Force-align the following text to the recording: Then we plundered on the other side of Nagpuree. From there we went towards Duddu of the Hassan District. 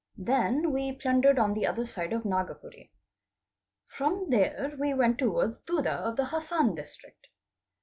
Then 0.17 0.71
we 0.71 0.93
plundered 0.93 1.37
on 1.37 1.53
the 1.53 1.67
other 1.67 1.85
side 1.85 2.11
of 2.11 2.23
Nagpuree. 2.23 2.89
From 3.85 4.31
there 4.31 4.75
we 4.79 4.95
went 4.95 5.19
towards 5.19 5.59
Duddu 5.59 5.91
of 5.91 6.15
the 6.15 6.25
Hassan 6.25 6.73
District. 6.73 7.27